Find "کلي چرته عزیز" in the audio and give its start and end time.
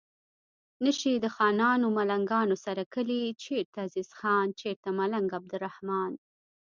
2.93-4.09